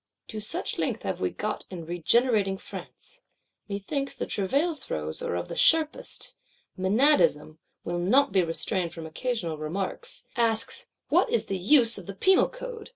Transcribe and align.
To 0.29 0.39
such 0.39 0.79
length 0.79 1.03
have 1.03 1.21
we 1.21 1.29
got 1.29 1.67
in 1.69 1.85
regenerating 1.85 2.57
France. 2.57 3.21
Methinks 3.69 4.15
the 4.15 4.25
travail 4.25 4.73
throes 4.73 5.21
are 5.21 5.35
of 5.35 5.47
the 5.47 5.55
sharpest!—Menadism 5.55 7.59
will 7.83 7.99
not 7.99 8.31
be 8.31 8.43
restrained 8.43 8.93
from 8.93 9.05
occasional 9.05 9.59
remarks; 9.59 10.25
asks, 10.35 10.87
'What 11.09 11.29
is 11.29 11.51
use 11.51 11.99
of 11.99 12.07
the 12.07 12.15
Penal 12.15 12.49
Code? 12.49 12.89